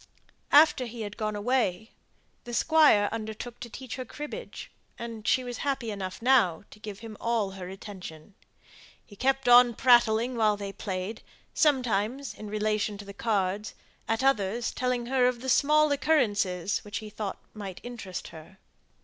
[0.51, 1.91] After he had gone away,
[2.45, 7.01] the Squire undertook to teach her cribbage, and she was happy enough now to give
[7.01, 8.33] him all her attention.
[9.05, 11.21] He kept on prattling while they played;
[11.53, 13.75] sometimes in relation to the cards;
[14.07, 18.57] at others telling her of small occurrences which he thought might interest her.